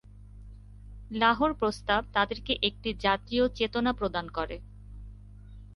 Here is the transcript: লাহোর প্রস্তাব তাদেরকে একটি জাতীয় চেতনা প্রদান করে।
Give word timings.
লাহোর 1.11 1.51
প্রস্তাব 1.53 2.01
তাদেরকে 2.13 2.53
একটি 2.61 2.89
জাতীয় 2.99 3.43
চেতনা 3.49 3.91
প্রদান 3.93 4.25
করে। 4.29 4.57